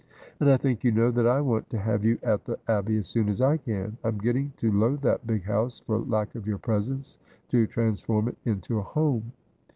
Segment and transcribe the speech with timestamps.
[0.39, 3.05] 'And I think you know that I want to have you at the Abbey as
[3.07, 3.97] soon as I can.
[4.03, 8.27] I am getting to loathe that big house, for lack of your presence to transform
[8.27, 9.31] it into a home.